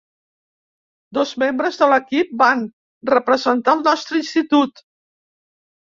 [1.17, 2.65] Dos membres de l'equip van
[3.13, 4.87] representar el nostre institut.